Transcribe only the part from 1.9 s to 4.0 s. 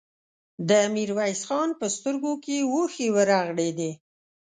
سترګو کې اوښکې ورغړېدې.